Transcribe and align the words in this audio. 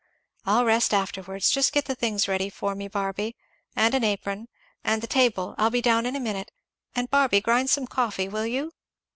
"I'll 0.47 0.65
rest 0.65 0.95
afterwards. 0.95 1.51
Just 1.51 1.73
get 1.73 1.85
the 1.85 1.93
things 1.93 2.27
ready 2.27 2.49
for 2.49 2.73
me, 2.73 2.87
Barby, 2.87 3.35
and 3.75 3.93
an 3.93 4.03
apron; 4.03 4.47
and 4.83 4.99
the 4.99 5.05
table 5.05 5.53
I'll 5.59 5.69
be 5.69 5.79
down 5.79 6.07
in 6.07 6.15
a 6.15 6.19
minute. 6.19 6.49
And 6.95 7.07
Barby, 7.07 7.39
grind 7.39 7.69
some 7.69 7.85
coffee, 7.85 8.27
will 8.27 8.47
you?" 8.47 8.71